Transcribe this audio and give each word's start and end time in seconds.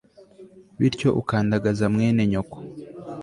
bityo 0.79 1.09
ukandagaza 1.21 1.85
mwene 1.93 2.21
nyoko 2.31 2.57